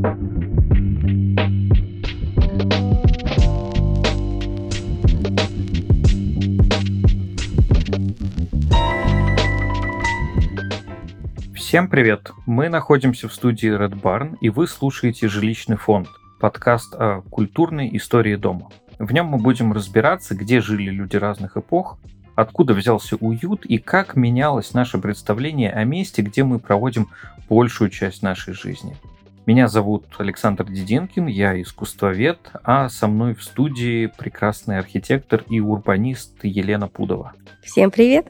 [0.00, 0.16] Всем
[11.88, 12.32] привет!
[12.46, 16.08] Мы находимся в студии Red Barn, и вы слушаете «Жилищный фонд»—
[16.40, 18.70] подкаст о культурной истории дома.
[18.98, 21.98] В нем мы будем разбираться, где жили люди разных эпох,
[22.34, 27.08] откуда взялся уют и как менялось наше представление о месте, где мы проводим
[27.50, 28.96] большую часть нашей жизни.
[29.50, 36.44] Меня зовут Александр Дединкин, я искусствовед, а со мной в студии прекрасный архитектор и урбанист
[36.44, 37.32] Елена Пудова.
[37.60, 38.28] Всем привет!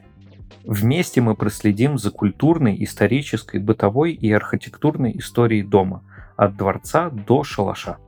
[0.63, 6.03] Вместе мы проследим за культурной, исторической, бытовой и архитектурной историей дома,
[6.37, 7.99] от дворца до шалаша.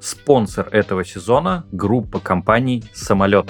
[0.00, 3.48] Спонсор этого сезона– группа компаний «Самолет».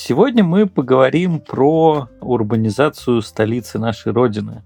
[0.00, 4.62] Сегодня мы поговорим про урбанизацию столицы нашей Родины,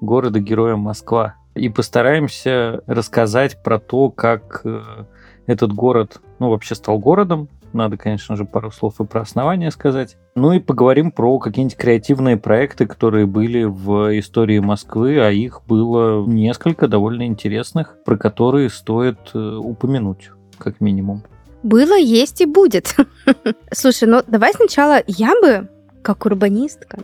[0.00, 1.34] города-героя Москва.
[1.56, 5.04] И постараемся рассказать про то, как э,
[5.46, 7.48] этот город, ну, вообще стал городом.
[7.72, 10.16] Надо, конечно же, пару слов и про основания сказать.
[10.36, 16.24] Ну и поговорим про какие-нибудь креативные проекты, которые были в истории Москвы, а их было
[16.24, 21.24] несколько довольно интересных, про которые стоит э, упомянуть, как минимум.
[21.62, 22.94] Было, есть и будет.
[23.72, 25.68] Слушай, ну давай сначала я бы,
[26.02, 26.98] как урбанистка,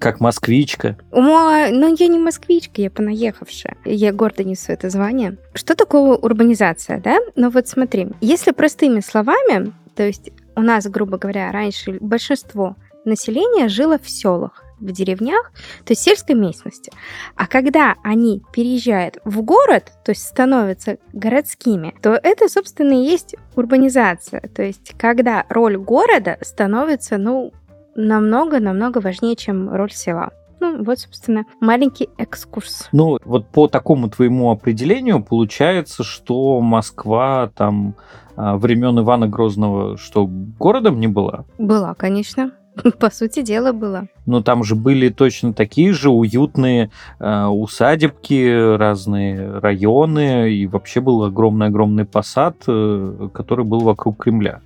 [0.00, 0.96] как москвичка.
[1.12, 3.76] Ой, ну я не москвичка, я понаехавшая.
[3.84, 5.36] Я гордо несу это звание.
[5.52, 7.18] Что такое урбанизация, да?
[7.36, 13.68] Ну вот смотри, если простыми словами, то есть у нас, грубо говоря, раньше большинство населения
[13.68, 15.52] жило в селах, в деревнях,
[15.84, 16.90] то есть сельской местности.
[17.36, 23.34] А когда они переезжают в город, то есть становятся городскими, то это, собственно, и есть
[23.56, 24.40] урбанизация.
[24.54, 27.52] То есть когда роль города становится, ну,
[27.94, 30.30] намного-намного важнее, чем роль села.
[30.60, 32.88] Ну, вот, собственно, маленький экскурс.
[32.92, 37.94] Ну, вот по такому твоему определению получается, что Москва там
[38.36, 41.44] а, времен Ивана Грозного что, городом не была?
[41.56, 42.52] Была, конечно.
[42.98, 44.08] По сути дела было.
[44.26, 51.24] Но там же были точно такие же уютные э, усадебки, разные районы, и вообще был
[51.24, 54.60] огромный-огромный посад, э, который был вокруг Кремля.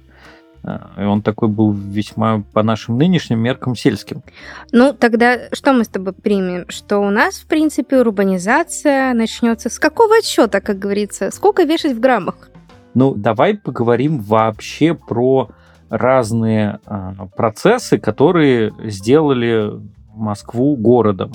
[0.65, 4.23] Э, и он такой был весьма по нашим нынешним меркам сельским.
[4.73, 6.65] Ну, тогда что мы с тобой примем?
[6.69, 11.31] Что у нас, в принципе, урбанизация начнется с какого отсчета, как говорится?
[11.31, 12.51] Сколько вешать в граммах?
[12.95, 15.51] Ну, давай поговорим вообще про
[15.95, 19.71] разные а, процессы, которые сделали
[20.13, 21.33] Москву городом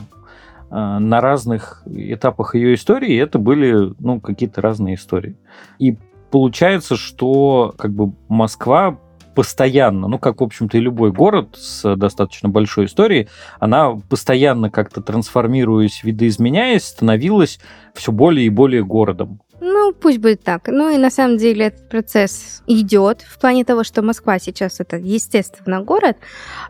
[0.70, 3.18] а, на разных этапах ее истории.
[3.18, 5.38] Это были ну, какие-то разные истории.
[5.80, 5.98] И
[6.30, 8.98] получается, что как бы Москва
[9.34, 13.30] постоянно, ну, как, в общем-то, и любой город с достаточно большой историей,
[13.62, 17.60] она постоянно как-то трансформируясь, видоизменяясь, становилась
[17.94, 19.40] все более и более городом.
[19.62, 20.68] Ну, пусть будет так.
[20.68, 24.98] Ну и на самом деле этот процесс идет в плане того, что Москва сейчас это
[24.98, 26.18] естественно город,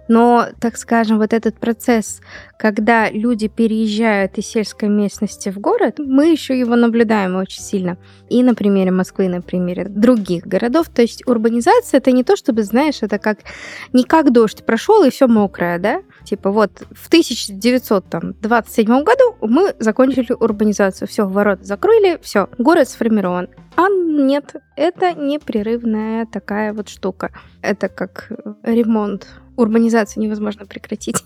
[0.07, 2.21] но, так скажем, вот этот процесс,
[2.57, 7.97] когда люди переезжают из сельской местности в город, мы еще его наблюдаем очень сильно.
[8.29, 10.89] И на примере Москвы, и на примере других городов.
[10.89, 13.39] То есть урбанизация это не то, чтобы, знаешь, это как
[13.93, 16.01] не как дождь прошел и все мокрое, да?
[16.25, 23.49] Типа вот в 1927 году мы закончили урбанизацию, все, ворот закрыли, все, город сформирован.
[23.75, 27.31] А нет, это непрерывная такая вот штука.
[27.61, 28.31] Это как
[28.63, 29.27] ремонт.
[29.55, 31.23] Урбанизацию невозможно прекратить.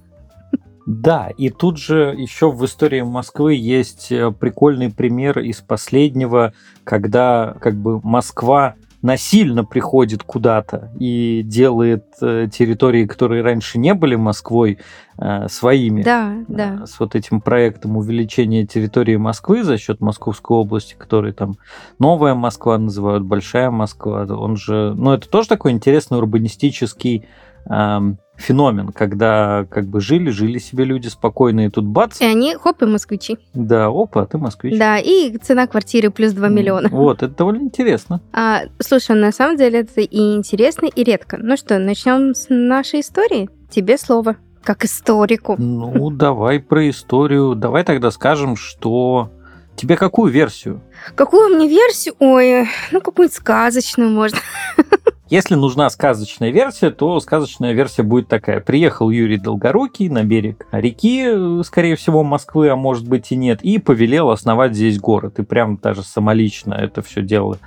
[0.86, 6.52] Да, и тут же еще в истории Москвы есть э, прикольный пример из последнего,
[6.84, 14.16] когда как бы Москва насильно приходит куда-то и делает э, территории, которые раньше не были
[14.16, 14.80] Москвой,
[15.18, 16.04] э, своими.
[16.04, 16.80] Да, да.
[16.82, 21.58] Э, с вот этим проектом увеличения территории Москвы за счет Московской области, который там
[22.00, 24.26] Новая Москва называют, Большая Москва.
[24.30, 27.26] Он же, ну это тоже такой интересный урбанистический
[27.70, 32.20] эм, феномен, когда как бы жили, жили себе люди спокойные, тут бац.
[32.22, 33.38] И они, хоп, и москвичи.
[33.54, 34.78] Да, опа, ты москвич.
[34.78, 36.90] Да, и цена квартиры плюс 2 миллиона.
[36.90, 38.22] Вот, это довольно интересно.
[38.34, 41.38] А, слушай, на самом деле это и интересно, и редко.
[41.38, 43.50] Ну что, начнем с нашей истории?
[43.70, 45.56] Тебе слово, как историку.
[45.58, 47.56] Ну, давай про историю.
[47.56, 49.30] Давай тогда скажем, что...
[49.76, 50.82] Тебе какую версию?
[51.16, 52.14] Какую мне версию?
[52.20, 54.38] Ой, ну какую-нибудь сказочную можно.
[55.30, 58.60] Если нужна сказочная версия, то сказочная версия будет такая.
[58.60, 63.80] Приехал Юрий Долгорукий на берег реки, скорее всего, Москвы, а может быть и нет, и
[63.80, 65.40] повелел основать здесь город.
[65.40, 67.58] И прям даже самолично это все дело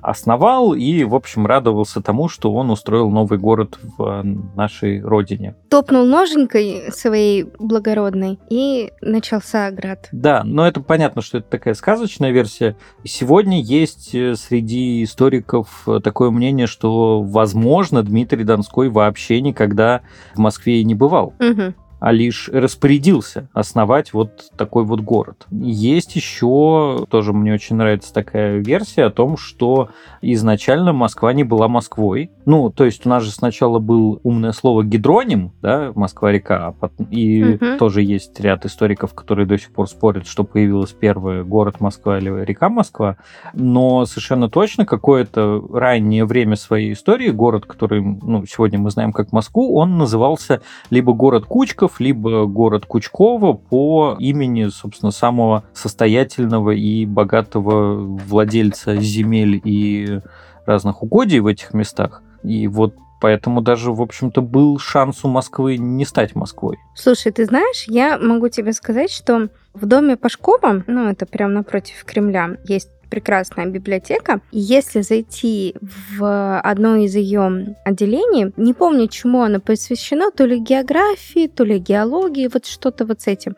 [0.00, 4.24] основал и, в общем, радовался тому, что он устроил новый город в
[4.54, 5.54] нашей родине.
[5.68, 10.08] Топнул ноженькой своей благородной и начался град.
[10.12, 12.76] Да, но это понятно, что это такая сказочная версия.
[13.04, 20.02] Сегодня есть э, среди историков э, такое мнение, что, возможно, Дмитрий Донской вообще никогда
[20.34, 21.34] в Москве и не бывал.
[21.38, 25.46] Угу а лишь распорядился основать вот такой вот город.
[25.52, 29.90] Есть еще, тоже мне очень нравится такая версия о том, что
[30.20, 32.32] изначально Москва не была Москвой.
[32.44, 37.54] Ну, то есть у нас же сначала был умное слово гидроним, да, Москва-река, а и
[37.54, 37.78] угу.
[37.78, 42.44] тоже есть ряд историков, которые до сих пор спорят, что появилась первый город Москва или
[42.44, 43.16] река Москва,
[43.54, 49.30] но совершенно точно какое-то раннее время своей истории город, который ну, сегодня мы знаем как
[49.30, 56.70] Москву, он назывался либо город Кучков, Кучков, либо город Кучково по имени, собственно, самого состоятельного
[56.70, 57.96] и богатого
[58.26, 60.20] владельца земель и
[60.66, 62.22] разных угодий в этих местах.
[62.42, 66.78] И вот Поэтому даже, в общем-то, был шанс у Москвы не стать Москвой.
[66.96, 72.04] Слушай, ты знаешь, я могу тебе сказать, что в доме Пашкова, ну, это прямо напротив
[72.04, 74.40] Кремля, есть прекрасная библиотека.
[74.52, 81.46] Если зайти в одно из ее отделений, не помню, чему она посвящена, то ли географии,
[81.46, 83.54] то ли геологии, вот что-то вот с этим.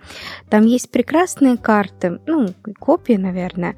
[0.50, 2.48] Там есть прекрасные карты, ну,
[2.80, 3.76] копии, наверное,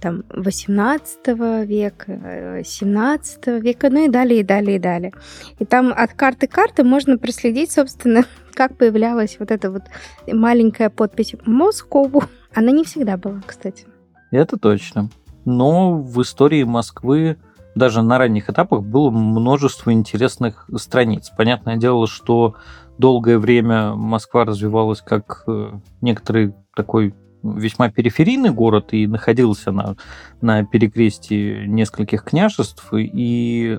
[0.00, 1.26] там 18
[1.66, 5.12] века, 17 века, ну и далее, и далее, и далее.
[5.58, 8.22] И там от карты к карте можно проследить, собственно,
[8.54, 9.82] как появлялась вот эта вот
[10.28, 12.22] маленькая подпись «Москову».
[12.54, 13.86] Она не всегда была, кстати.
[14.30, 15.08] Это точно.
[15.44, 17.38] Но в истории Москвы
[17.74, 21.30] даже на ранних этапах было множество интересных страниц.
[21.36, 22.56] Понятное дело, что
[22.98, 29.96] долгое время Москва развивалась как э, некоторый такой весьма периферийный город и находился на,
[30.40, 32.88] на перекрестии нескольких княжеств.
[32.92, 33.78] И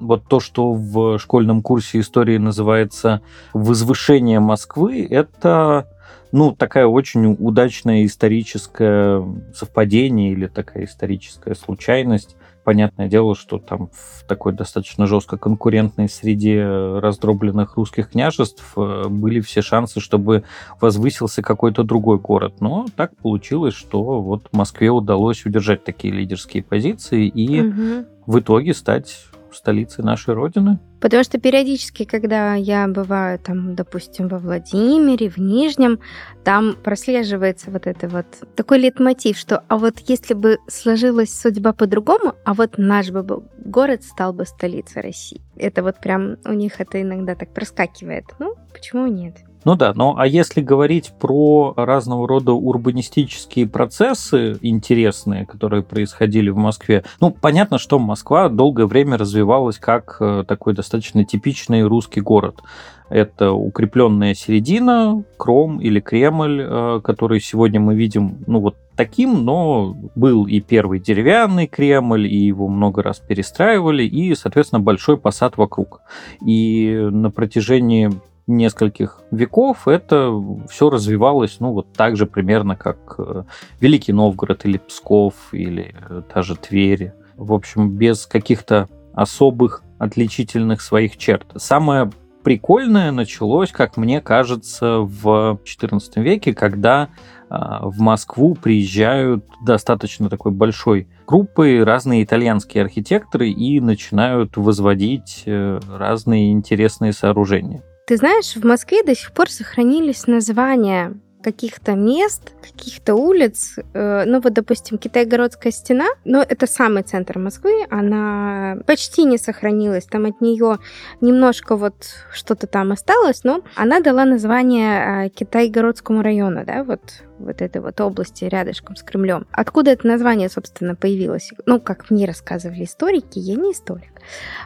[0.00, 3.20] вот то, что в школьном курсе истории называется
[3.52, 5.88] «возвышение Москвы», это
[6.32, 9.24] ну, такая очень удачная историческое
[9.54, 12.36] совпадение или такая историческая случайность.
[12.64, 19.38] Понятное дело, что там в такой достаточно жестко конкурентной среде раздробленных русских княжеств э, были
[19.40, 20.42] все шансы, чтобы
[20.80, 22.54] возвысился какой-то другой город.
[22.58, 28.06] Но так получилось, что вот Москве удалось удержать такие лидерские позиции и угу.
[28.26, 29.16] в итоге стать
[29.52, 30.78] столицей нашей Родины.
[31.00, 36.00] Потому что периодически, когда я бываю там, допустим, во Владимире, в Нижнем,
[36.44, 42.34] там прослеживается вот это вот такой лейтмотив, что а вот если бы сложилась судьба по-другому,
[42.44, 45.40] а вот наш бы был, город стал бы столицей России.
[45.56, 48.24] Это вот прям у них это иногда так проскакивает.
[48.38, 49.45] Ну, почему нет?
[49.66, 56.56] Ну да, ну а если говорить про разного рода урбанистические процессы интересные, которые происходили в
[56.56, 62.62] Москве, ну понятно, что Москва долгое время развивалась как э, такой достаточно типичный русский город.
[63.08, 69.96] Это укрепленная середина, Кром или Кремль, э, который сегодня мы видим, ну вот таким, но
[70.14, 76.02] был и первый деревянный Кремль, и его много раз перестраивали, и, соответственно, большой посад вокруг.
[76.40, 78.12] И на протяжении
[78.46, 80.32] нескольких веков это
[80.68, 83.42] все развивалось, ну, вот так же примерно, как э,
[83.80, 87.12] Великий Новгород или Псков, или э, та же Тверь.
[87.36, 91.46] В общем, без каких-то особых отличительных своих черт.
[91.56, 92.10] Самое
[92.44, 97.08] прикольное началось, как мне кажется, в XIV веке, когда
[97.48, 105.80] а, в Москву приезжают достаточно такой большой группой разные итальянские архитекторы и начинают возводить э,
[105.88, 107.82] разные интересные сооружения.
[108.06, 113.76] Ты знаешь, в Москве до сих пор сохранились названия каких-то мест, каких-то улиц.
[113.94, 120.04] Э, ну вот, допустим, Китайгородская стена, но это самый центр Москвы, она почти не сохранилась.
[120.04, 120.78] Там от нее
[121.20, 121.94] немножко вот
[122.32, 127.00] что-то там осталось, но она дала название э, Китайгородскому району, да, вот
[127.38, 129.46] вот этой вот области рядышком с Кремлем.
[129.52, 131.50] Откуда это название, собственно, появилось?
[131.66, 134.12] Ну, как мне рассказывали историки, я не историк,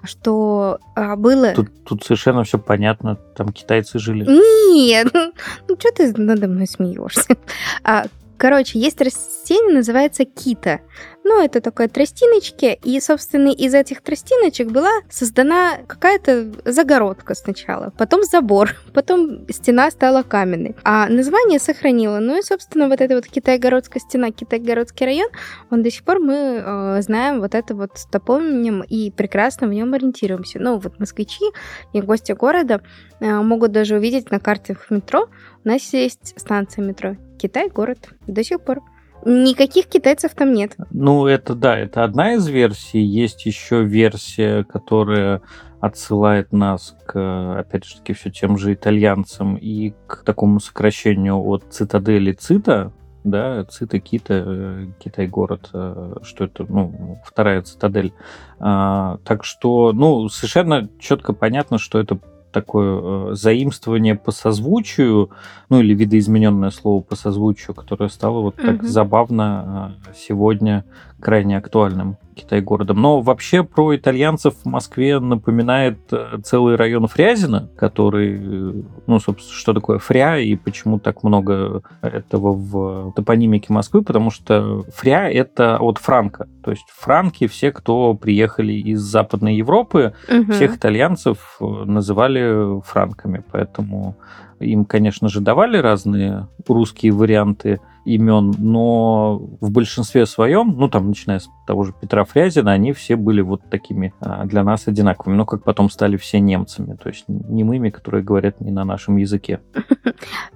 [0.05, 1.53] что а, было...
[1.53, 4.25] Тут, тут совершенно все понятно, там китайцы жили.
[4.25, 7.37] Нет, ну что ты надо мной смеешься?
[7.83, 8.05] А,
[8.37, 10.81] короче, есть растение, называется кита.
[11.23, 18.23] Ну, это такое тростиночки, и, собственно, из этих тростиночек была создана какая-то загородка сначала, потом
[18.25, 20.75] забор, потом стена стала каменной.
[20.83, 22.19] А название сохранило.
[22.19, 25.29] Ну и, собственно, вот эта вот Китайгородская стена, Китайгородский район,
[25.71, 29.93] он до сих пор мы э, знаем вот это вот топонимем и прекрасно в нем
[29.95, 30.59] ориентируемся.
[30.59, 31.45] Ну, вот москвичи
[31.93, 32.81] и гости города
[33.21, 35.29] э, могут даже увидеть на карте в метро,
[35.65, 38.81] у нас есть станция метро Китай, город, до сих пор.
[39.25, 40.75] Никаких китайцев там нет.
[40.91, 43.01] Ну, это да, это одна из версий.
[43.01, 45.43] Есть еще версия, которая
[45.81, 51.65] отсылает нас к, опять же таки, все тем же итальянцам и к такому сокращению от
[51.71, 52.93] цитадели Цита,
[53.25, 58.13] да, Цита Кита, э, Китай-город, э, что это, ну, вторая цитадель.
[58.59, 62.19] А, так что, ну, совершенно четко понятно, что это
[62.51, 65.31] такое э, заимствование по созвучию,
[65.69, 68.87] ну или видоизмененное слово по созвучию, которое стало вот так угу.
[68.87, 70.85] забавно сегодня
[71.21, 72.17] крайне актуальным.
[72.35, 73.01] Китай-городом.
[73.01, 79.57] Но вообще про итальянцев в Москве напоминает э, целый район Фрязино, который, э, ну, собственно,
[79.57, 85.79] что такое Фря и почему так много этого в топонимике Москвы, потому что Фря— это
[85.79, 86.49] от Франка.
[86.63, 90.53] То есть франки, все, кто приехали из Западной Европы, угу.
[90.53, 94.17] всех итальянцев э, называли франками, поэтому
[94.61, 101.39] им, конечно же, давали разные русские варианты имен, но в большинстве своем, ну там, начиная
[101.39, 105.47] с того же Петра Фрязина, они все были вот такими а, для нас одинаковыми, но
[105.47, 109.61] как потом стали все немцами, то есть немыми, которые говорят не на нашем языке.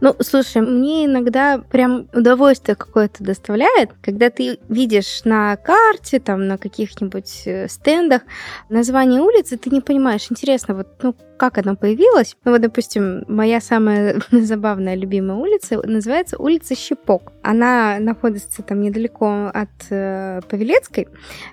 [0.00, 6.58] Ну, слушай, мне иногда прям удовольствие какое-то доставляет, когда ты видишь на карте, там, на
[6.58, 8.22] каких-нибудь э, стендах
[8.68, 12.36] название улицы, ты не понимаешь, интересно, вот, ну, как она появилась.
[12.44, 17.32] Ну вот, допустим, моя самая забавная любимая улица называется улица Щепок.
[17.42, 21.03] Она находится там недалеко от э, Павелецкой.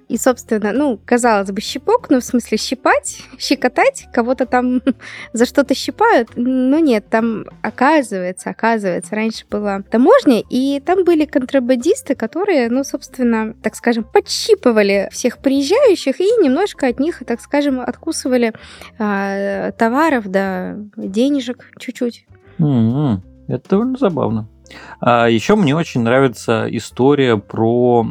[0.07, 4.81] И, собственно, ну, казалось бы, щепок, ну, в смысле щипать, щекотать, кого-то там
[5.33, 6.29] за что-то щипают.
[6.35, 13.53] Но нет, там оказывается, оказывается, раньше была таможня, и там были контрабандисты, которые, ну, собственно,
[13.61, 18.53] так скажем, подщипывали всех приезжающих и немножко от них, так скажем, откусывали
[18.99, 22.25] э, товаров, да, денежек чуть-чуть.
[22.59, 23.19] Mm-hmm.
[23.47, 24.47] Это довольно забавно.
[24.99, 28.05] А еще мне очень нравится история про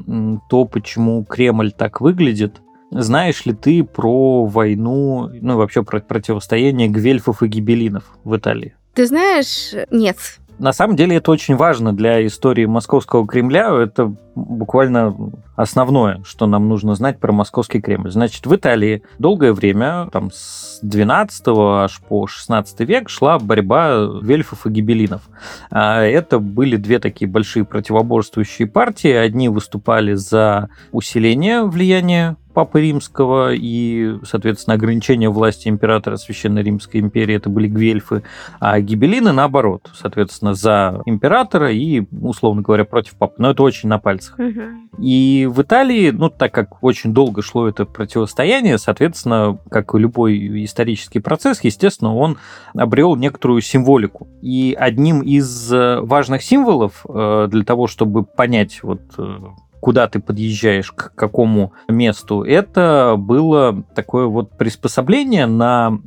[0.49, 2.61] то, почему Кремль так выглядит.
[2.90, 8.75] Знаешь ли ты про войну, ну вообще про противостояние гвельфов и гибелинов в Италии?
[8.95, 10.17] Ты знаешь, нет,
[10.61, 13.75] на самом деле это очень важно для истории Московского Кремля.
[13.75, 15.17] Это буквально
[15.57, 18.11] основное, что нам нужно знать про Московский Кремль.
[18.11, 24.67] Значит, в Италии долгое время, там с 12 аж по 16 век, шла борьба вельфов
[24.67, 25.23] и гибелинов.
[25.71, 29.12] А это были две такие большие противоборствующие партии.
[29.12, 37.37] Одни выступали за усиление влияния Папы Римского и, соответственно, ограничение власти императора Священной Римской империи,
[37.37, 38.23] это были гвельфы,
[38.59, 43.35] а гибелины, наоборот, соответственно, за императора и, условно говоря, против папы.
[43.38, 44.38] Но это очень на пальцах.
[44.38, 45.02] Угу.
[45.02, 50.64] И в Италии, ну, так как очень долго шло это противостояние, соответственно, как и любой
[50.64, 52.38] исторический процесс, естественно, он
[52.75, 54.28] обрел некоторую символику.
[54.42, 59.38] И одним из э, важных символов э, для того, чтобы понять вот э,
[59.80, 65.99] куда ты подъезжаешь, к какому месту, это было такое вот приспособление на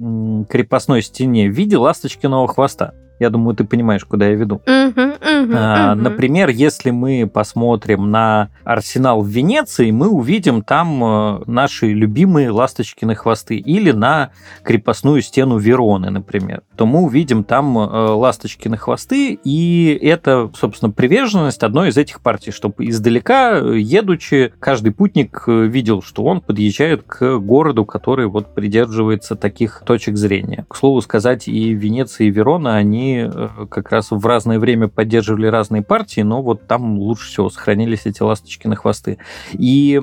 [0.49, 2.93] крепостной стене в виде ласточкиного хвоста.
[3.19, 4.61] Я думаю, ты понимаешь, куда я веду.
[4.65, 5.93] Uh-huh, uh-huh, uh-huh.
[5.95, 13.15] Например, если мы посмотрим на арсенал в Венеции, мы увидим там э, наши любимые ласточкины
[13.15, 13.57] хвосты.
[13.57, 14.31] Или на
[14.63, 16.63] крепостную стену Вероны, например.
[16.75, 22.51] То мы увидим там э, ласточкины хвосты, и это, собственно, приверженность одной из этих партий,
[22.51, 29.35] чтобы издалека, едучи, каждый путник э, видел, что он подъезжает к городу, который вот придерживается
[29.35, 30.65] таких точек зрения.
[30.67, 34.87] К слову сказать, и Венеция, и Верона, они они э, как раз в разное время
[34.87, 39.17] поддерживали разные партии, но вот там лучше всего сохранились эти ласточки на хвосты.
[39.53, 40.01] И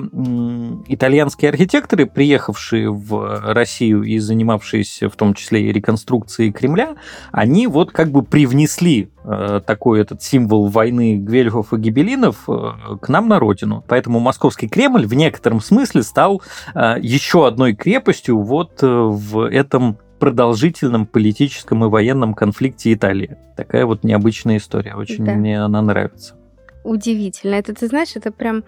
[0.87, 6.95] итальянские архитекторы, приехавшие в Россию и занимавшиеся в том числе и реконструкцией Кремля,
[7.31, 13.09] они вот как бы привнесли э, такой этот символ войны гвельфов и гибелинов э, к
[13.09, 13.83] нам на родину.
[13.87, 16.41] Поэтому Московский Кремль в некотором смысле стал
[16.75, 23.37] еще одной крепостью вот в этом продолжительном политическом и военном конфликте Италии.
[23.57, 24.93] Такая вот необычная история.
[24.93, 25.33] Очень да.
[25.33, 26.35] мне она нравится.
[26.83, 27.55] Удивительно.
[27.55, 28.63] Это, ты знаешь, это прям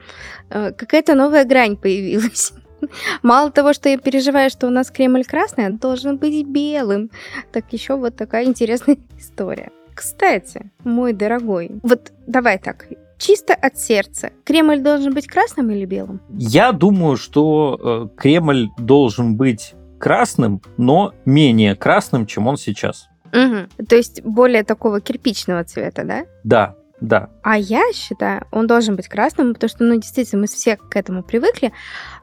[0.49, 2.53] э, какая-то новая грань появилась.
[3.21, 7.11] Мало того, что я переживаю, что у нас Кремль красный, он должен быть белым.
[7.51, 9.69] Так еще вот такая интересная история.
[9.93, 12.87] Кстати, мой дорогой, вот давай так,
[13.19, 14.31] чисто от сердца.
[14.43, 16.19] Кремль должен быть красным или белым?
[16.31, 23.07] Я думаю, что э, Кремль должен быть красным, но менее красным, чем он сейчас.
[23.31, 23.85] Угу.
[23.87, 26.25] То есть более такого кирпичного цвета, да?
[26.43, 27.29] Да, да.
[27.41, 31.23] А я считаю, он должен быть красным, потому что, ну, действительно, мы все к этому
[31.23, 31.71] привыкли,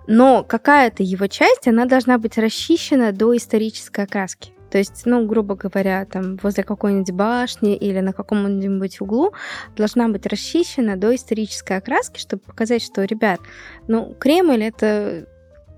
[0.07, 4.53] но какая-то его часть, она должна быть расчищена до исторической окраски.
[4.71, 9.33] То есть, ну, грубо говоря, там возле какой-нибудь башни или на каком-нибудь углу
[9.75, 13.41] должна быть расчищена до исторической окраски, чтобы показать, что, ребят,
[13.89, 15.27] ну, Кремль это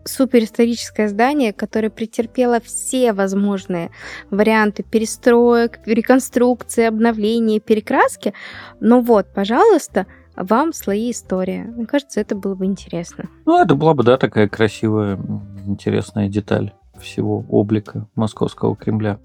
[0.05, 3.91] суперисторическое здание, которое претерпело все возможные
[4.31, 8.35] варианты перестроек, реконструкции, обновления, перекраски.
[8.81, 10.07] Но вот, пожалуйста,
[10.37, 11.63] вам слои истории.
[11.63, 13.29] Мне кажется, это было бы интересно.
[13.45, 15.19] Ну, это была бы, да, такая красивая,
[15.67, 19.19] интересная деталь всего облика московского Кремля.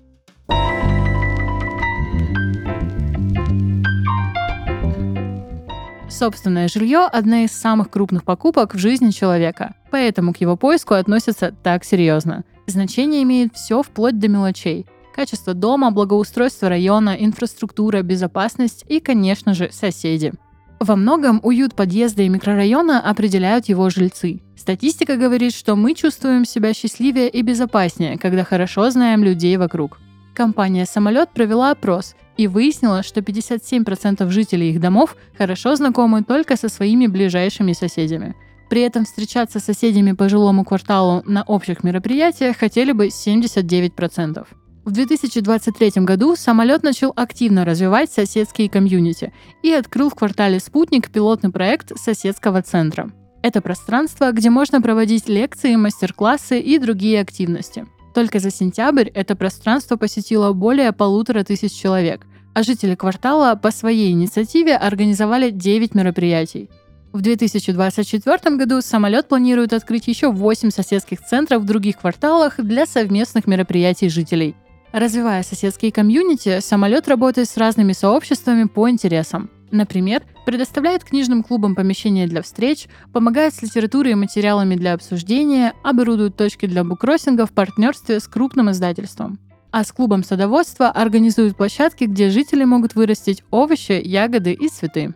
[6.17, 11.53] Собственное жилье– одна из самых крупных покупок в жизни человека, поэтому к его поиску относятся
[11.61, 12.43] так серьезно.
[12.65, 14.87] Значение имеет все вплоть до мелочей.
[15.13, 20.33] Качество дома, благоустройство района, инфраструктура, безопасность и, конечно же, соседи.
[20.79, 24.41] Во многом уют подъезда и микрорайона определяют его жильцы.
[24.57, 29.99] Статистика говорит, что мы чувствуем себя счастливее и безопаснее, когда хорошо знаем людей вокруг.
[30.37, 36.69] Компания «Самолет» провела опрос и выяснила, что 57% жителей их домов хорошо знакомы только со
[36.69, 38.35] своими ближайшими соседями.
[38.69, 44.45] При этом встречаться с соседями по жилому кварталу на общих мероприятиях хотели бы 79%.
[44.85, 51.49] В 2023 году самолет начал активно развивать соседские комьюнити и открыл в квартале «Спутник» пилотный
[51.49, 53.09] проект соседского центра.
[53.41, 59.95] Это пространство, где можно проводить лекции, мастер-классы и другие активности– только за сентябрь это пространство
[59.95, 66.69] посетило более полутора тысяч человек, а жители квартала по своей инициативе организовали 9 мероприятий.
[67.13, 73.47] В 2024 году самолет планирует открыть еще 8 соседских центров в других кварталах для совместных
[73.47, 74.55] мероприятий жителей.
[74.91, 79.49] Развивая соседские комьюнити, самолет работает с разными сообществами по интересам.
[79.71, 86.37] Например, предоставляет книжным клубам помещения для встреч, помогает с литературой и материалами для обсуждения, оборудует
[86.37, 89.39] точки для буккроссинга в партнерстве с крупным издательством.
[89.71, 95.13] А с клубом садоводства организует площадки, где жители могут вырастить овощи, ягоды и цветы.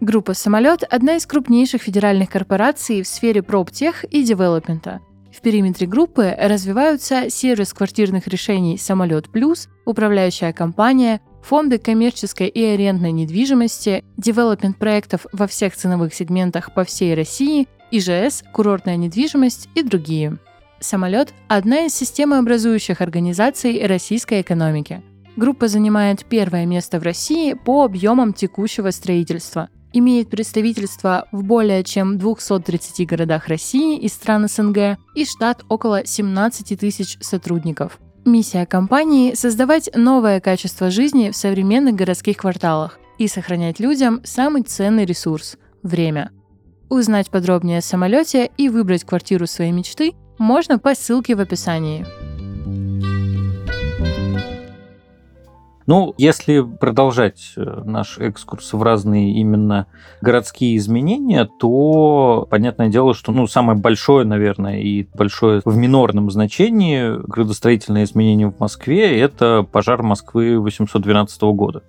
[0.00, 5.00] Группа «Самолет»— одна из крупнейших федеральных корпораций в сфере проптех и девелопмента.
[5.30, 13.12] В периметре группы развиваются сервис квартирных решений «Самолет Плюс», управляющая компания, фонды коммерческой и арендной
[13.12, 20.38] недвижимости, девелопмент проектов во всех ценовых сегментах по всей России, ИЖС, курортная недвижимость и другие.
[20.80, 25.02] Самолет– одна из системообразующих организаций российской экономики.
[25.36, 32.18] Группа занимает первое место в России по объемам текущего строительства, имеет представительство в более чем
[32.18, 39.90] 230 городах России и стран СНГ и штат около 17 тысяч сотрудников– Миссия компании– создавать
[39.96, 46.30] новое качество жизни в современных городских кварталах и сохранять людям самый ценный ресурс– время.
[46.88, 52.06] Узнать подробнее о самолете и выбрать квартиру своей мечты можно по ссылке в описании.
[55.92, 59.88] Ну, если продолжать э, наш экскурс в разные именно
[60.22, 67.20] городские изменения, то понятное дело, что ну, самое большое, наверное, и большое в минорном значении
[67.26, 71.82] градостроительное изменение в Москве– это пожар Москвы 812 года.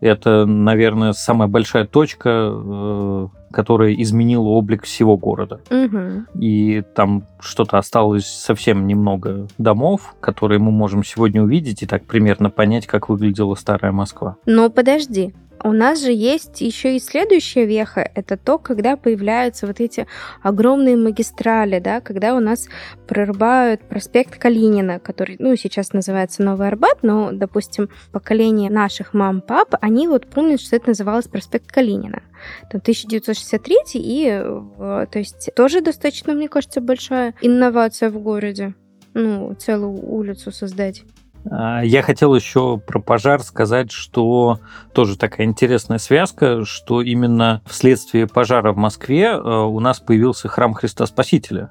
[0.00, 5.60] Это, наверное, самая большая точка, э, которая изменила облик всего города.
[5.70, 6.40] Угу.
[6.40, 12.50] И там что-то осталось совсем немного домов, которые мы можем сегодня увидеть и так примерно
[12.50, 14.36] понять, как выглядела старая Москва.
[14.46, 19.80] Но подожди, у нас же есть еще и следующая веха, это то, когда появляются вот
[19.80, 20.06] эти
[20.42, 22.68] огромные магистрали, да, когда у нас
[23.06, 30.08] прорубают проспект Калинина, который, ну, сейчас называется Новый Арбат, но, допустим, поколение наших мам-пап, они
[30.08, 32.22] вот помнят, что это называлось проспект Калинина.
[32.70, 38.74] Там 1963, и, э, то есть, тоже достаточно, мне кажется, большая инновация в городе.
[39.14, 41.04] Ну, целую улицу создать.
[41.48, 44.58] А, я хотел еще про пожар сказать, что
[44.92, 50.74] тоже такая интересная связка, что именно вследствие пожара в Москве э, у нас появился храм
[50.74, 51.70] Христа Спасителя.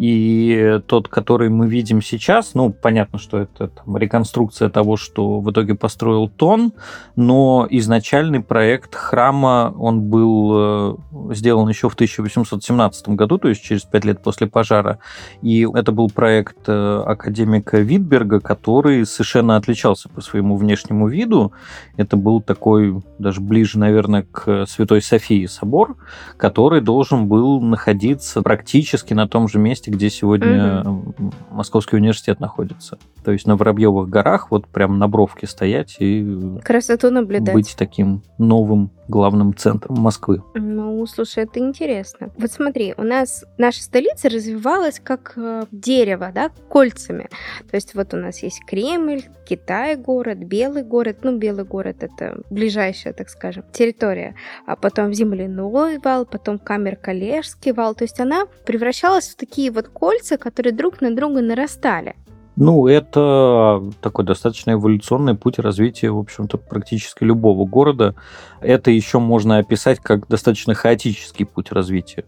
[0.00, 5.50] И тот, который мы видим сейчас, ну, понятно, что это там, реконструкция того, что в
[5.50, 6.72] итоге построил Тон,
[7.16, 10.98] но изначальный проект храма, он был
[11.30, 14.98] э, сделан еще в 1817 году, то есть через пять лет после пожара.
[15.42, 21.52] И это был проект э, академика Витберга, который совершенно отличался по своему внешнему виду.
[21.96, 25.96] Это был такой, даже ближе, наверное, к Святой Софии собор,
[26.36, 31.32] который должен был находиться практически на том том же месте, где сегодня угу.
[31.50, 32.98] Московский университет находится.
[33.24, 37.54] То есть на Воробьевых горах вот прям на бровке стоять и Красоту наблюдать.
[37.54, 40.42] быть таким новым главным центром Москвы.
[40.54, 42.30] Ну, слушай, это интересно.
[42.38, 47.28] Вот смотри, у нас наша столица развивалась как э, дерево, да, кольцами.
[47.70, 51.18] То есть вот у нас есть Кремль, Китай город, Белый город.
[51.22, 54.34] Ну, Белый город это ближайшая, так скажем, территория.
[54.66, 57.94] А потом Земляной вал, потом Камер-Калежский вал.
[57.94, 62.16] То есть она превращалась в такие вот кольца, которые друг на друга нарастали.
[62.54, 68.14] Ну, это такой достаточно эволюционный путь развития, в общем-то, практически любого города.
[68.60, 72.24] Это еще можно описать как достаточно хаотический путь развития.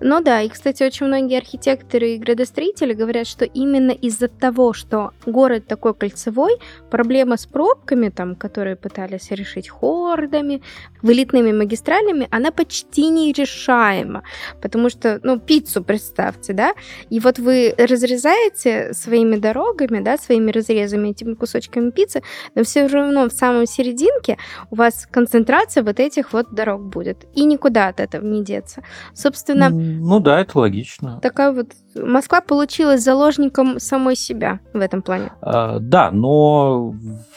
[0.00, 5.10] Ну да, и, кстати, очень многие архитекторы и градостроители говорят, что именно из-за того, что
[5.26, 6.52] город такой кольцевой,
[6.88, 10.62] проблема с пробками, там, которые пытались решить хордами,
[11.02, 14.22] вылетными магистралями, она почти нерешаема.
[14.60, 16.74] Потому что, ну, пиццу представьте, да,
[17.10, 22.22] и вот вы разрезаете своими дорогами, да, своими разрезами, этими кусочками пиццы,
[22.54, 24.38] но все равно в самом серединке
[24.70, 27.26] у вас концентрация вот этих вот дорог будет.
[27.34, 28.84] И никуда от этого не деться.
[29.12, 31.20] Собственно, Ну да, это логично.
[31.22, 35.32] такая вот Москва получилась заложником самой себя в этом плане.
[35.40, 36.94] А, Да, но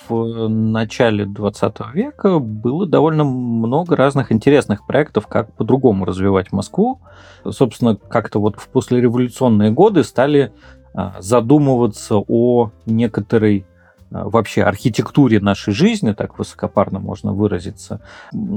[0.08, 7.00] в начале 20 века было довольно много разных интересных проектов, как по-другому развивать Москву.
[7.50, 10.52] Собственно, как-то вот в послереволюционные годы стали
[10.94, 13.66] а, задумываться о некоторой
[14.12, 18.02] вообще архитектуре нашей жизни, так высокопарно можно выразиться,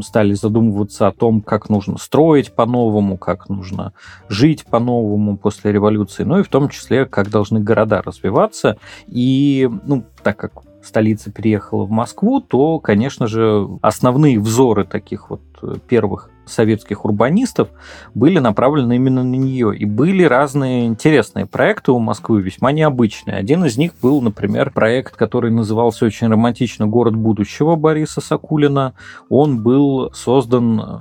[0.02, 3.92] стали задумываться о том, как нужно строить по-новому, как нужно
[4.28, 8.76] жить по-новому после революции, ну и в том числе, как должны города развиваться.
[9.06, 15.40] И, ну, так как столица переехала в Москву, то, конечно же, основные взоры таких вот
[15.62, 17.68] э, первых советских урбанистов
[18.14, 19.76] были направлены именно на нее.
[19.76, 23.36] И были разные интересные проекты у Москвы, весьма необычные.
[23.36, 28.94] Один из них был, например, проект, который назывался очень романтично «Город будущего» Бориса Сакулина.
[29.28, 30.98] Он был создан э,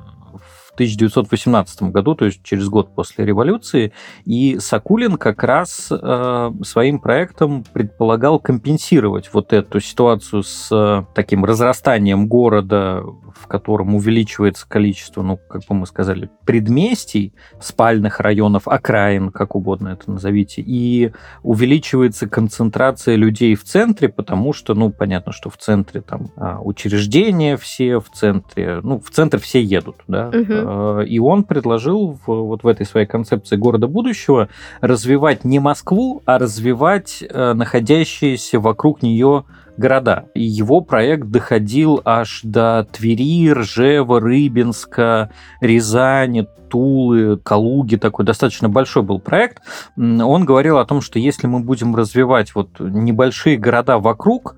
[0.73, 3.93] в 1918 году, то есть через год после революции,
[4.25, 11.45] и Сакулин как раз э, своим проектом предполагал компенсировать вот эту ситуацию с э, таким
[11.45, 13.03] разрастанием города,
[13.35, 19.89] в котором увеличивается количество, ну, как бы мы сказали, предместий, спальных районов, окраин, как угодно
[19.89, 21.11] это назовите, и
[21.43, 27.57] увеличивается концентрация людей в центре, потому что, ну, понятно, что в центре там а, учреждения
[27.57, 30.62] все, в центре, ну, в центр все едут, да, Мгм.
[30.63, 34.49] Э, и он предложил в, вот в этой своей концепции города будущего
[34.81, 39.45] развивать не Москву, а развивать э, находящиеся вокруг нее
[39.77, 40.25] города.
[40.35, 47.95] И его проект доходил аж до Твери, Ржева, Рыбинска, Рязани, Тулы, Калуги.
[47.95, 49.61] Такой достаточно большой был проект.
[49.97, 54.55] Он говорил о том, что если мы будем развивать вот небольшие города вокруг,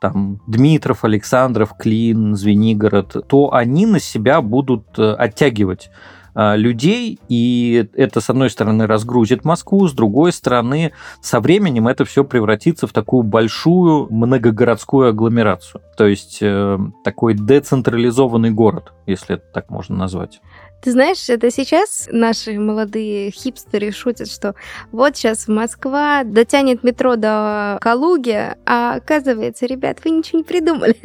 [0.00, 5.90] там Дмитров, Александров, Клин, Звенигород, то они на себя будут э, оттягивать
[6.38, 12.04] а, людей, и это, с одной стороны, разгрузит Москву, с другой стороны, со временем это
[12.04, 15.80] все превратится в такую большую многогородскую агломерацию.
[15.96, 20.42] То есть э, такой децентрализованный город, если это так можно назвать.
[20.82, 24.54] Ты знаешь, это сейчас наши молодые хипстеры шутят, что
[24.92, 30.96] вот сейчас Москва дотянет метро до Калуги, а оказывается, ребят, вы ничего не придумали.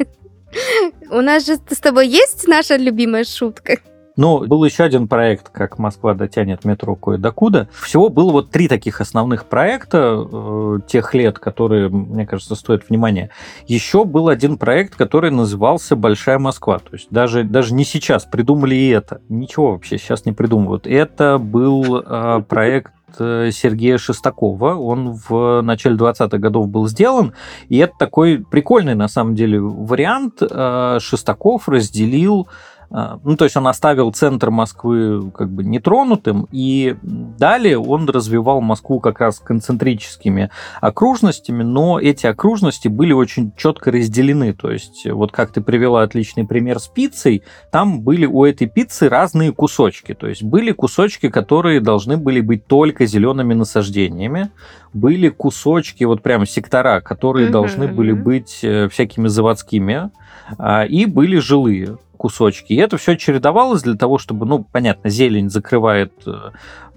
[1.10, 3.78] У нас же с тобой есть наша любимая шутка.
[4.22, 7.66] Но был еще один проект, как Москва дотянет метро кое-докуда.
[7.72, 13.30] Всего было вот три таких основных проекта э, тех лет, которые, мне кажется, стоят внимания.
[13.66, 16.78] Еще был один проект, который назывался «Большая Москва».
[16.78, 19.20] То есть даже, даже не сейчас придумали и это.
[19.28, 20.86] Ничего вообще сейчас не придумывают.
[20.86, 24.76] Это был э, проект э, Сергея Шестакова.
[24.76, 27.32] Он в начале 20-х годов был сделан.
[27.68, 30.42] И это такой прикольный, на самом деле, вариант.
[30.48, 32.46] Э, Шестаков разделил
[32.92, 39.00] ну, то есть он оставил центр Москвы как бы нетронутым, и далее он развивал Москву
[39.00, 40.50] как раз концентрическими
[40.80, 44.52] окружностями, но эти окружности были очень четко разделены.
[44.52, 49.08] То есть вот как ты привела отличный пример с пиццей, там были у этой пиццы
[49.08, 50.12] разные кусочки.
[50.12, 54.50] То есть были кусочки, которые должны были быть только зелеными насаждениями,
[54.92, 60.10] были кусочки, вот прям сектора, которые должны были быть э, всякими заводскими,
[60.58, 62.72] а, и были жилые кусочки.
[62.72, 66.50] И это все чередовалось для того, чтобы, ну, понятно, зелень закрывает э,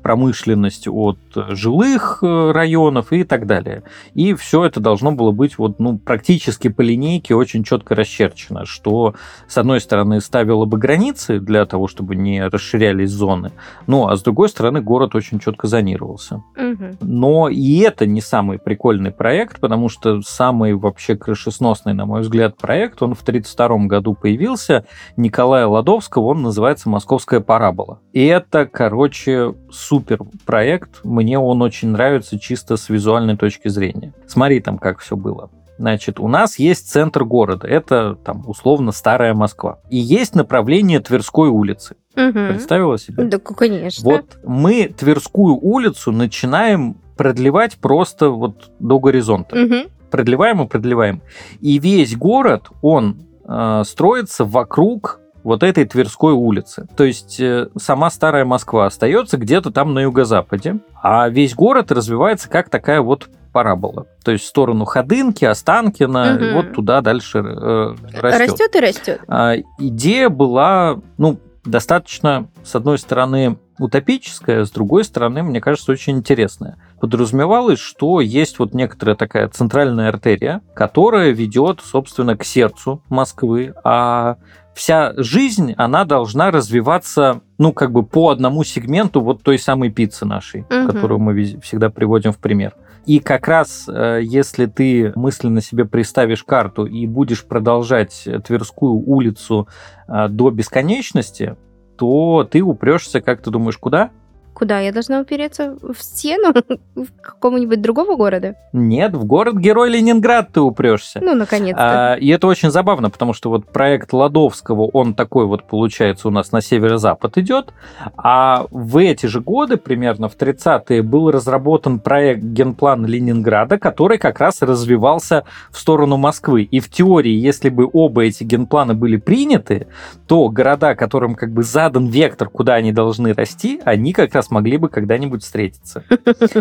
[0.06, 3.82] промышленность от жилых э, районов и так далее.
[4.14, 9.16] И все это должно было быть вот, ну, практически по линейке очень четко расчерчено, что,
[9.48, 13.52] с одной стороны, ставило бы границы для того, чтобы не расширялись зоны,
[13.88, 16.44] ну, а с другой стороны, город очень четко зонировался.
[16.56, 16.98] Мгм.
[17.02, 22.58] Но и это не самый прикольный проект, потому что самый вообще крышесносный, на мой взгляд,
[22.58, 24.86] проект, он в 1932 году появился,
[25.18, 28.02] Николая Ладовского, он называется «Московская парабола».
[28.14, 34.14] И это, короче, супер проект, мне он очень нравится чисто с визуальной точки зрения.
[34.28, 35.50] Смотри там, как все было.
[35.78, 39.80] Значит, у нас есть центр города, это там условно старая Москва.
[39.90, 41.98] И есть направление Тверской улицы.
[42.16, 42.50] Мгм.
[42.50, 43.26] Представила себе?
[43.26, 44.10] Да, конечно.
[44.10, 49.56] Вот мы Тверскую улицу начинаем продлевать просто вот до горизонта.
[49.56, 49.90] Мгм.
[50.12, 51.22] Продлеваем и продлеваем.
[51.60, 56.88] И весь город, он э, строится вокруг вот этой Тверской улицы.
[56.98, 62.50] То есть э, сама старая Москва остается где-то там на юго-западе, а весь город развивается
[62.50, 64.08] как такая вот парабола.
[64.24, 68.50] То есть в сторону Ходынки, Останкина, и вот туда дальше э, растет.
[68.50, 69.22] Растет и растет.
[69.28, 76.18] А, идея была, ну, достаточно, с одной стороны, утопическая, с другой стороны, мне кажется, очень
[76.18, 76.78] интересная.
[77.00, 84.38] Подразумевалось, что есть вот некоторая такая центральная артерия, которая ведет, собственно, к сердцу Москвы, а
[84.76, 90.26] вся жизнь, она должна развиваться, ну, как бы по одному сегменту вот той самой пиццы
[90.26, 90.88] нашей, Мгм.
[90.88, 92.76] которую мы всегда приводим в пример.
[93.06, 99.68] И как раз, э, если ты мысленно себе представишь карту и будешь продолжать Тверскую улицу
[100.08, 101.56] э, до бесконечности,
[101.98, 104.10] то ты упрешься, как ты думаешь, куда?
[104.56, 105.76] Куда я должна упереться?
[105.82, 106.54] В стену?
[106.96, 108.56] В какого-нибудь другого города?
[108.72, 111.20] Нет, в город-герой Ленинград ты упрешься.
[111.22, 112.14] Ну, наконец-то.
[112.14, 116.32] А, и это очень забавно, потому что вот проект Ладовского, он такой вот, получается, у
[116.32, 117.74] нас на северо-запад идет,
[118.16, 124.40] а в эти же годы, примерно в 30-е, был разработан проект генплан Ленинграда, который как
[124.40, 126.64] раз развивался в сторону Москвы.
[126.64, 129.88] И в теории, если бы оба эти генплана были приняты,
[130.28, 134.78] то города, которым как бы задан вектор, куда они должны расти, они как раз могли
[134.78, 136.04] бы когда-нибудь встретиться.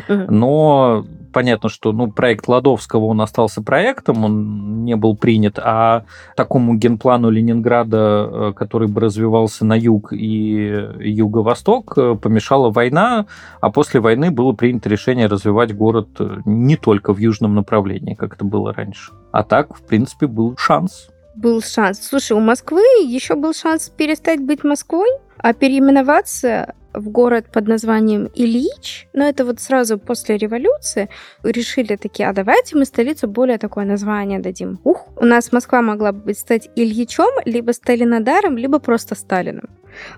[0.29, 6.05] Но понятно, что ну, проект Ладовского, он остался проектом, он не был принят, а
[6.37, 13.27] такому генплану Ленинграда, э, который бы развивался на юг и юго-восток, э, помешала война,
[13.61, 18.35] а после войны было принято решение развивать город э, не только в южном направлении, как
[18.35, 19.13] это было раньше.
[19.33, 21.09] А так, в принципе, был шанс.
[21.35, 22.01] Был шанс.
[22.01, 28.31] Слушай, у Москвы еще был шанс перестать быть Москвой, а переименоваться в город под названием
[28.35, 31.09] Ильич, но это вот сразу после революции
[31.43, 34.79] решили такие, а давайте мы столицу более такое название дадим.
[34.85, 39.69] Ух, у нас Москва могла бы стать Ильичом, либо Сталинодаром, либо просто Сталином.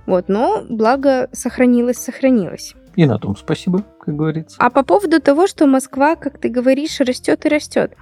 [0.07, 2.75] Вот, но благо сохранилось, сохранилось.
[2.97, 4.57] И на том спасибо, как говорится.
[4.59, 7.93] А по поводу того, что Москва, как ты говоришь, растет и растет.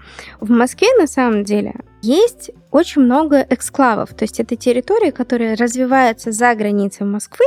[0.40, 6.32] В Москве на самом деле есть очень много эксклавов, то есть это территории, которые развиваются
[6.32, 7.46] за границей Москвы,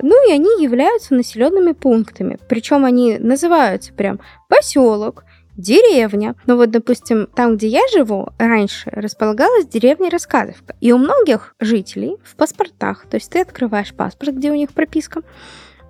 [0.00, 2.38] ну и они являются населенными пунктами.
[2.48, 5.24] Причем они называются прям поселок,
[5.56, 6.34] деревня.
[6.46, 10.76] Ну вот, допустим, там, где я живу, раньше располагалась деревня Рассказовка.
[10.80, 15.22] И у многих жителей в паспортах, то есть ты открываешь паспорт, где у них прописка,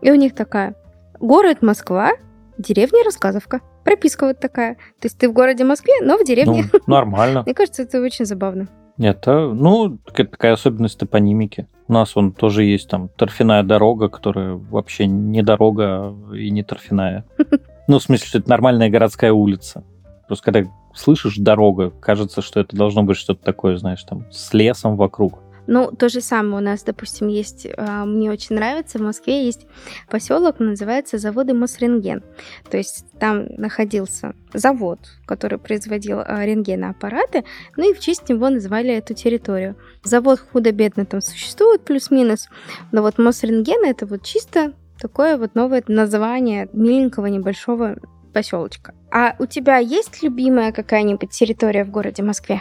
[0.01, 0.75] и у них такая
[1.19, 2.13] город Москва,
[2.59, 3.61] деревня Рассказовка.
[3.85, 4.75] Прописка вот такая.
[4.75, 6.65] То есть ты в городе Москве, но в деревне.
[6.73, 7.43] Ну, нормально.
[7.45, 8.69] Мне кажется, это очень забавно.
[8.99, 11.67] Это, ну, такая, такая особенность топонимики.
[11.89, 17.25] У нас он тоже есть там торфяная дорога, которая вообще не дорога и не торфяная.
[17.89, 19.83] Ну, в смысле, что это нормальная городская улица.
[20.29, 24.97] Просто когда слышишь дорога, кажется, что это должно быть что-то такое, знаешь, там, с лесом
[24.97, 25.41] вокруг.
[25.71, 29.69] Ну, то же самое у нас, допустим, есть, а, мне очень нравится, в Москве есть
[30.09, 32.25] поселок, называется заводы Мосрентген.
[32.69, 37.45] То есть там находился завод, который производил а, рентгеноаппараты,
[37.77, 39.77] ну и в честь него назвали эту территорию.
[40.03, 42.49] Завод худо-бедно там существует, плюс-минус,
[42.91, 47.97] но вот Мосрентген это вот чисто такое вот новое название миленького небольшого
[48.35, 48.93] поселочка.
[49.13, 52.61] А у тебя есть любимая какая-нибудь территория в городе Москве?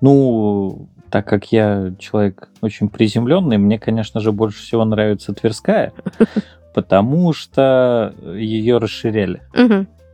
[0.00, 5.92] Ну, так как я человек очень приземленный, мне, конечно же, больше всего нравится Тверская,
[6.74, 9.40] потому что ее расширяли.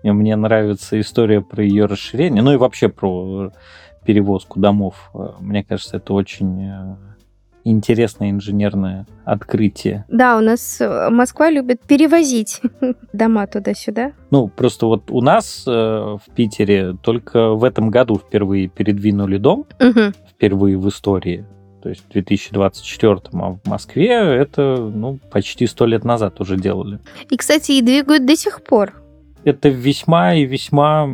[0.02, 3.50] И мне нравится история про ее расширение, ну и вообще про
[4.04, 5.10] перевозку домов.
[5.40, 6.96] Мне кажется, это очень э,
[7.64, 10.04] интересное инженерное открытие.
[10.08, 12.60] Да, у нас э, Москва любит перевозить
[13.12, 14.12] дома туда-сюда.
[14.30, 19.66] Ну, просто вот у нас э, в Питере только в этом году впервые передвинули дом,
[19.78, 20.14] Мгм.
[20.30, 21.44] впервые в истории.
[21.82, 26.98] то есть в 2024, а в Москве это ну, почти сто лет назад уже делали.
[27.30, 28.92] И, кстати, и двигают до сих пор
[29.44, 31.08] это весьма и весьма,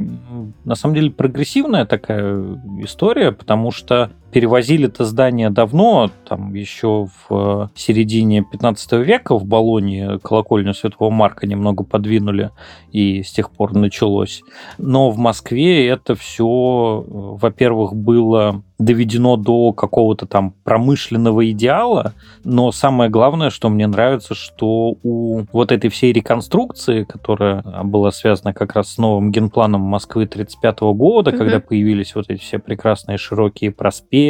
[0.64, 2.36] на самом деле, прогрессивная такая
[2.82, 10.18] история, потому что перевозили это здание давно, там еще в середине 15 века в Болонии
[10.18, 12.50] колокольню Святого Марка немного подвинули,
[12.92, 14.42] и с тех пор началось.
[14.78, 22.12] Но в Москве это все, во-первых, было доведено до какого-то там промышленного идеала,
[22.44, 28.52] но самое главное, что мне нравится, что у вот этой всей реконструкции, которая была связана
[28.52, 31.38] как раз с новым генпланом Москвы 1935 года, угу.
[31.38, 34.25] когда появились вот эти все прекрасные широкие проспекты,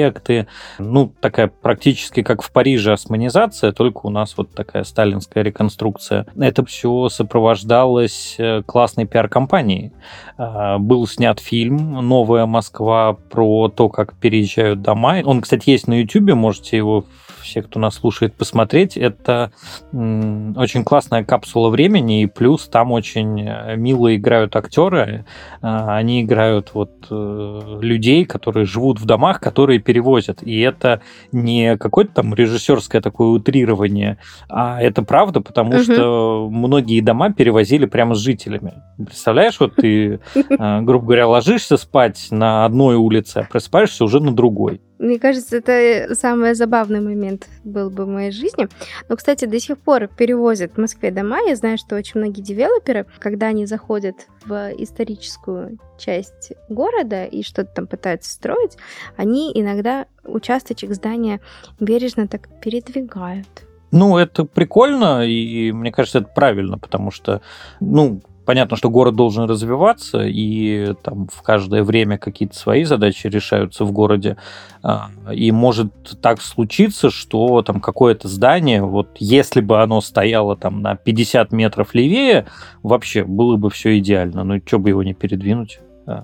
[0.78, 6.26] ну, такая практически как в Париже османизация, только у нас вот такая сталинская реконструкция.
[6.38, 9.92] Это все сопровождалось э, классной пиар-компанией.
[10.38, 15.22] А, был снят фильм «Новая Москва» про то, как переезжают дома.
[15.24, 17.04] Он, кстати, есть на YouTube, можете его
[17.46, 18.96] все, кто нас слушает, посмотреть.
[18.96, 19.52] Это
[19.92, 25.24] очень классная капсула времени, и плюс там очень э, мило играют актеры.
[25.62, 30.42] А, они играют вот э, людей, которые живут в домах, которые перевозят.
[30.42, 31.00] И это
[31.32, 35.82] не какое-то там режиссерское такое утрирование, а это правда, потому угу.
[35.82, 38.74] что многие дома перевозили прямо с жителями.
[38.96, 44.34] Представляешь, вот ты, э, грубо говоря, ложишься спать на одной улице, а просыпаешься уже на
[44.34, 44.80] другой.
[44.98, 48.68] Мне кажется, это самый забавный момент был бы в моей жизни.
[49.08, 51.38] Но, кстати, до сих пор перевозят в Москве дома.
[51.46, 57.74] Я знаю, что очень многие девелоперы, когда они заходят в историческую часть города и что-то
[57.74, 58.76] там пытаются строить,
[59.16, 61.40] они иногда участочек здания
[61.78, 63.46] бережно так передвигают.
[63.92, 67.40] Ну, это прикольно, и мне кажется, это правильно, потому что,
[67.80, 73.84] ну, Понятно, что город должен развиваться, и там в каждое время какие-то свои задачи решаются
[73.84, 74.36] в городе.
[74.84, 80.80] А, и может так случиться, что там какое-то здание, вот если бы оно стояло там
[80.80, 82.46] на 50 метров левее,
[82.84, 84.44] вообще было бы все идеально.
[84.44, 85.80] Ну, что бы его не передвинуть?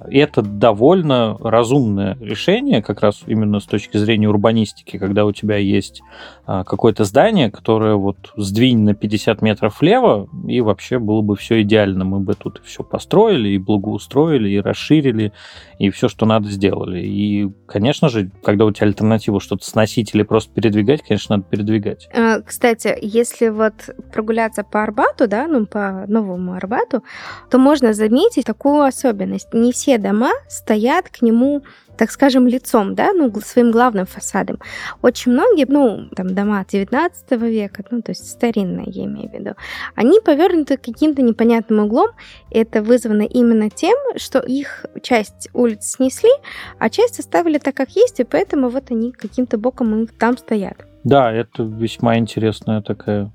[0.09, 5.57] И это довольно разумное решение, как раз именно с точки зрения урбанистики, когда у тебя
[5.57, 6.03] есть
[6.47, 11.63] а, какое-то здание, которое вот сдвинь на 50 метров влево, и вообще было бы все
[11.63, 12.05] идеально.
[12.05, 15.33] Мы бы тут все построили, и благоустроили, и расширили,
[15.79, 17.01] и все, что надо, сделали.
[17.01, 22.09] И, конечно же, когда у тебя альтернатива что-то сносить или просто передвигать, конечно, надо передвигать.
[22.15, 23.75] А, кстати, если вот
[24.13, 27.03] прогуляться по Арбату, да, ну, по новому Арбату,
[27.51, 29.53] то можно заметить такую особенность.
[29.53, 31.63] Не все дома стоят к нему
[31.97, 34.59] так скажем, лицом, да, ну, своим главным фасадом.
[35.03, 39.55] Очень многие, ну, там, дома 19 века, ну, то есть старинные, я имею в виду,
[39.95, 42.11] они повернуты каким-то непонятным углом.
[42.51, 46.33] Это вызвано именно тем, что их часть улиц снесли,
[46.79, 50.87] а часть оставили так, как есть, и поэтому вот они каким-то боком там стоят.
[51.05, 53.31] Да, это весьма интересная такая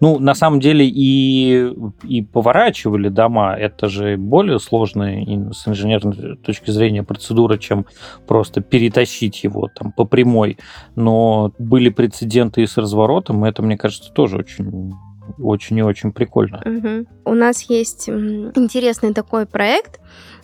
[0.00, 1.72] ну, на самом деле и,
[2.04, 3.54] и поворачивали дома.
[3.54, 7.86] Это же более сложная с инженерной точки зрения процедура, чем
[8.26, 10.58] просто перетащить его там по прямой.
[10.94, 14.92] Но были прецеденты и с разворотом, и это, мне кажется, тоже очень
[15.38, 16.62] очень и очень прикольно.
[16.64, 17.32] Угу.
[17.32, 20.00] У нас есть интересный такой проект,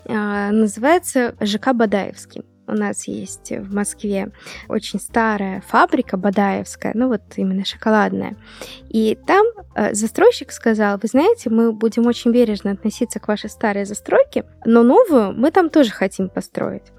[0.08, 4.30] а, называется ЖК Бадаевский у нас есть в Москве
[4.68, 8.36] очень старая фабрика Бадаевская, ну вот именно шоколадная.
[8.88, 13.84] И там э, застройщик сказал, вы знаете, мы будем очень бережно относиться к вашей старой
[13.84, 16.92] застройке, но новую мы там тоже хотим построить.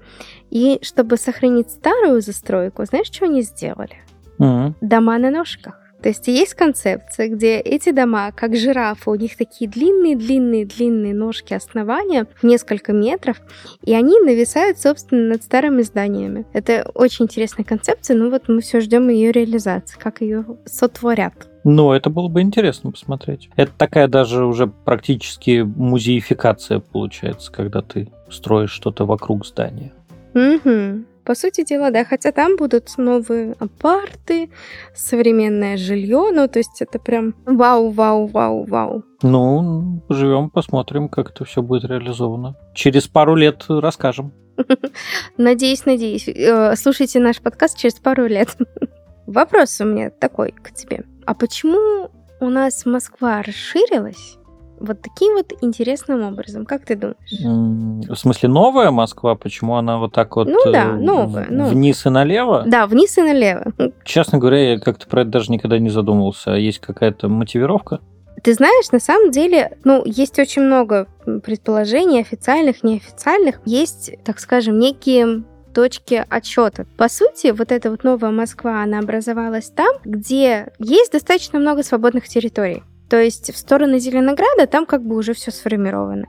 [0.50, 3.96] И чтобы сохранить старую застройку, знаешь, что они сделали?
[4.38, 4.74] Mm-hmm.
[4.80, 5.83] Дома на ножках.
[6.04, 12.26] То есть есть концепция, где эти дома, как жирафы, у них такие длинные-длинные-длинные ножки основания
[12.42, 13.40] в несколько метров,
[13.82, 16.44] и они нависают, собственно, над старыми зданиями.
[16.52, 21.48] Это очень интересная концепция, но вот мы все ждем ее реализации, как ее сотворят.
[21.64, 23.48] Ну, это было бы интересно посмотреть.
[23.56, 29.94] Это такая даже уже практически музеификация получается, когда ты строишь что-то вокруг здания.
[30.34, 31.06] Угу.
[31.24, 34.50] По сути дела, да, хотя там будут новые апарты,
[34.94, 39.04] современное жилье, ну, то есть это прям вау, вау, вау, вау.
[39.22, 42.56] Ну, живем, посмотрим, как это все будет реализовано.
[42.74, 44.32] Через пару лет расскажем.
[45.36, 46.28] Надеюсь, надеюсь.
[46.28, 48.56] Э, слушайте наш подкаст через пару лет.
[49.26, 51.04] Вопрос у меня такой к тебе.
[51.26, 52.10] А почему
[52.40, 54.36] у нас Москва расширилась,
[54.84, 56.66] вот таким вот интересным образом.
[56.66, 58.08] Как ты думаешь?
[58.08, 59.34] В смысле, новая Москва?
[59.34, 61.70] Почему она вот так вот ну, да, э, новая, новая.
[61.70, 62.64] вниз и налево?
[62.66, 63.72] Да, вниз и налево.
[64.04, 66.54] Честно говоря, я как-то про это даже никогда не задумывался.
[66.54, 68.00] А есть какая-то мотивировка?
[68.42, 71.06] Ты знаешь, на самом деле, ну, есть очень много
[71.44, 73.60] предположений, официальных, неофициальных.
[73.64, 75.44] Есть, так скажем, некие
[75.74, 76.86] точки отчета.
[76.96, 82.28] По сути, вот эта вот новая Москва, она образовалась там, где есть достаточно много свободных
[82.28, 82.82] территорий.
[83.08, 86.26] То есть в сторону Зеленограда там как бы уже все сформировано.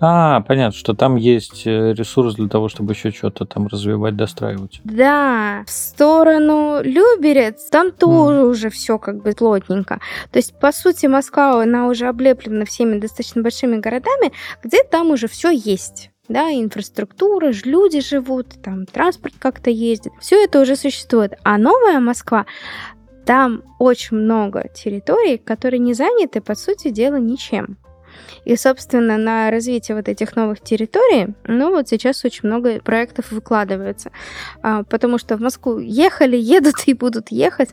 [0.00, 4.80] А, понятно, что там есть э, ресурс для того, чтобы еще что-то там развивать, достраивать.
[4.84, 8.48] Да, в сторону Люберец там тоже mm.
[8.48, 10.00] уже все как бы плотненько.
[10.30, 15.26] То есть, по сути, Москва, она уже облеплена всеми достаточно большими городами, где там уже
[15.26, 20.12] все есть да, инфраструктура, люди живут, там транспорт как-то ездит.
[20.20, 21.32] Все это уже существует.
[21.42, 22.46] А новая Москва,
[23.28, 27.76] там очень много территорий, которые не заняты, по сути дела, ничем.
[28.46, 34.12] И, собственно, на развитие вот этих новых территорий, ну вот сейчас очень много проектов выкладывается,
[34.62, 37.68] а, потому что в Москву ехали, едут и будут ехать.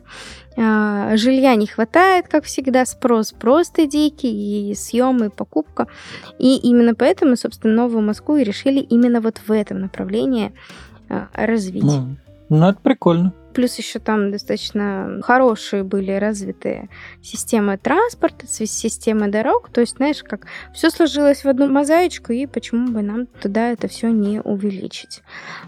[0.58, 5.86] А, жилья не хватает, как всегда, спрос просто дикий, и съем, и покупка.
[6.38, 10.52] И именно поэтому, собственно, новую Москву и решили именно вот в этом направлении
[11.08, 11.82] а, развить.
[11.82, 12.16] Ну,
[12.50, 13.32] ну это прикольно.
[13.56, 16.90] Плюс еще там достаточно хорошие были развитые
[17.22, 19.70] системы транспорта, системы дорог.
[19.70, 23.88] То есть, знаешь, как все сложилось в одну мозаичку, и почему бы нам туда это
[23.88, 25.22] все не увеличить.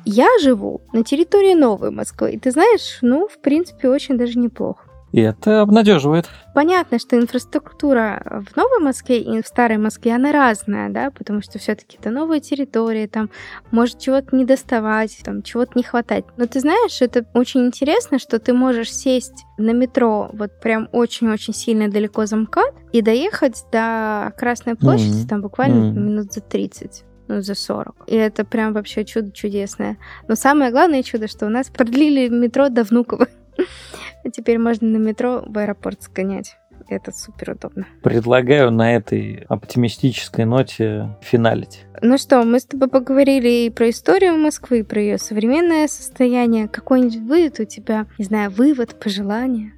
[0.04, 4.87] Я живу на территории Новой Москвы, и ты знаешь, ну, в принципе, очень даже неплохо.
[5.12, 6.28] И это обнадеживает.
[6.54, 11.58] Понятно, что инфраструктура в Новой Москве и в Старой Москве, она разная, да, потому что
[11.58, 13.30] все-таки это новые территории, там
[13.70, 16.24] может чего-то не доставать, там чего-то не хватать.
[16.36, 21.54] Но ты знаешь, это очень интересно, что ты можешь сесть на метро вот прям очень-очень
[21.54, 25.28] сильно далеко за МКАД и доехать до Красной площади mm-hmm.
[25.28, 26.00] там буквально mm-hmm.
[26.00, 28.04] минут за 30 ну, за 40.
[28.06, 29.98] И это прям вообще чудо чудесное.
[30.26, 33.28] Но самое главное чудо, что у нас продлили метро до Внуково.
[34.30, 36.56] Теперь можно на метро в аэропорт сгонять.
[36.88, 37.86] Это супер удобно.
[38.02, 41.84] Предлагаю на этой оптимистической ноте финалить.
[42.00, 46.68] Ну что, мы с тобой поговорили и про историю Москвы, и про ее современное состояние.
[46.68, 49.72] Какой-нибудь будет у тебя, не знаю, вывод, пожелание?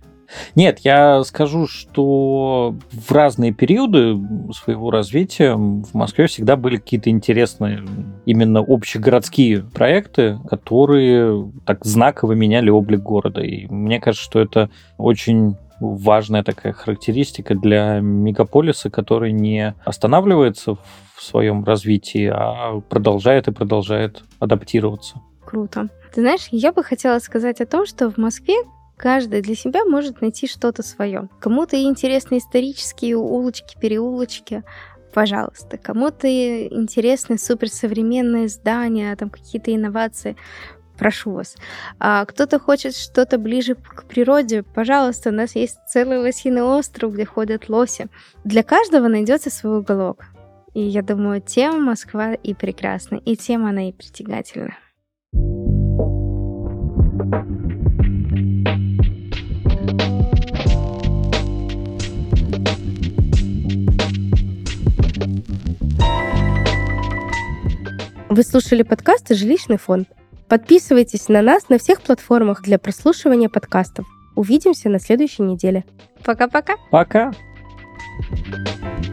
[0.54, 4.16] Нет, я скажу, что в разные периоды
[4.52, 7.84] своего развития в Москве всегда были какие-то интересные
[8.26, 13.40] именно общегородские проекты, которые так знаково меняли облик города.
[13.40, 20.76] И мне кажется, что это очень важная такая характеристика для мегаполиса, который не останавливается
[21.16, 25.20] в своем развитии, а продолжает и продолжает адаптироваться.
[25.44, 25.88] Круто.
[26.14, 28.56] Ты знаешь, я бы хотела сказать о том, что в Москве
[29.00, 31.30] каждый для себя может найти что-то свое.
[31.40, 34.62] Кому-то интересны исторические улочки, переулочки,
[35.14, 35.78] пожалуйста.
[35.78, 40.36] Кому-то интересны суперсовременные здания, там какие-то инновации,
[40.98, 41.56] прошу вас.
[41.98, 47.24] А кто-то хочет что-то ближе к природе, пожалуйста, у нас есть целый лосиный остров, где
[47.24, 48.08] ходят лоси.
[48.44, 50.26] Для каждого найдется свой уголок.
[50.74, 54.76] И я думаю, тема Москва и прекрасна, и тема она и притягательна.
[68.40, 70.08] Вы слушали подкасты «Жилищный фонд».
[70.48, 74.06] Подписывайтесь на нас на всех платформах для прослушивания подкастов.
[74.34, 75.84] Увидимся на следующей неделе.
[76.24, 76.76] Пока-пока.
[76.90, 77.32] Пока.
[77.32, 77.36] -пока.
[78.22, 79.09] Пока.